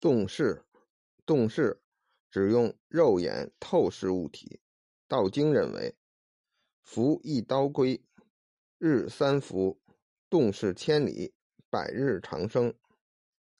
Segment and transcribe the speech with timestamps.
[0.00, 0.64] 动视，
[1.26, 1.80] 动视
[2.30, 4.60] 只用肉眼透视物体。
[5.08, 5.96] 道经认为，
[6.82, 8.00] 伏一刀归，
[8.78, 9.80] 日三伏，
[10.30, 11.34] 动视千里，
[11.70, 12.74] 百日长生。